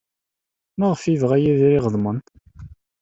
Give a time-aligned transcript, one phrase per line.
[0.79, 2.17] Maɣef ay yebɣa Yidir iɣeḍmen?